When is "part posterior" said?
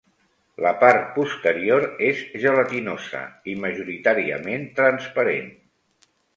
0.83-1.85